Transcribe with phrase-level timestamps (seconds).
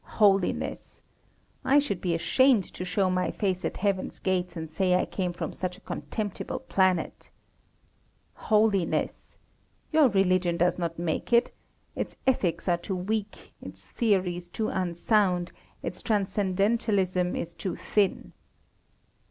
[0.17, 1.03] Holiness!
[1.63, 5.31] I should be ashamed to show my face at Heaven's gates and say I came
[5.31, 7.29] from such a contemptible planet.
[8.33, 9.37] Holiness!
[9.91, 11.53] Your religion does not make it
[11.95, 15.51] its ethics are too weak, its theories too unsound,
[15.83, 18.33] its transcendentalism is too thin.